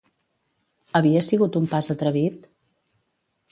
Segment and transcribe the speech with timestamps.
[1.01, 2.51] Havia sigut un pas atrevit?